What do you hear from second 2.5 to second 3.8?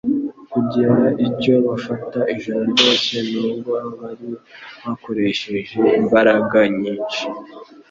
ryose n'ubwo